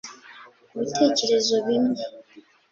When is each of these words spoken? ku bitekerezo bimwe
ku 0.69 0.73
bitekerezo 0.79 1.55
bimwe 1.67 2.01